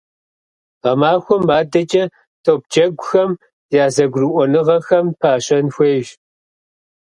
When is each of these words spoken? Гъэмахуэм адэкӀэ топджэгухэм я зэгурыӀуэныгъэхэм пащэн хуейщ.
Гъэмахуэм 0.81 1.43
адэкӀэ 1.57 2.03
топджэгухэм 2.43 3.31
я 3.83 3.85
зэгурыӀуэныгъэхэм 3.95 5.05
пащэн 5.19 5.65
хуейщ. 5.73 6.07